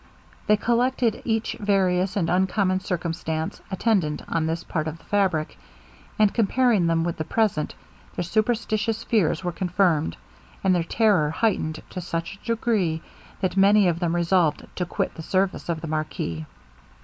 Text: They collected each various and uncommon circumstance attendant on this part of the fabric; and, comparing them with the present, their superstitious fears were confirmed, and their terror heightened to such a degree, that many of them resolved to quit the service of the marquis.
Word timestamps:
They 0.47 0.57
collected 0.57 1.21
each 1.25 1.57
various 1.59 2.15
and 2.15 2.27
uncommon 2.27 2.79
circumstance 2.79 3.61
attendant 3.69 4.23
on 4.27 4.47
this 4.47 4.63
part 4.63 4.87
of 4.87 4.97
the 4.97 5.03
fabric; 5.03 5.59
and, 6.17 6.33
comparing 6.33 6.87
them 6.87 7.03
with 7.03 7.17
the 7.17 7.23
present, 7.23 7.75
their 8.15 8.23
superstitious 8.23 9.03
fears 9.03 9.43
were 9.43 9.51
confirmed, 9.51 10.17
and 10.63 10.73
their 10.73 10.81
terror 10.83 11.29
heightened 11.29 11.83
to 11.91 12.01
such 12.01 12.33
a 12.41 12.45
degree, 12.47 13.03
that 13.41 13.55
many 13.55 13.87
of 13.87 13.99
them 13.99 14.15
resolved 14.15 14.65
to 14.77 14.87
quit 14.87 15.13
the 15.13 15.21
service 15.21 15.69
of 15.69 15.81
the 15.81 15.87
marquis. 15.87 16.47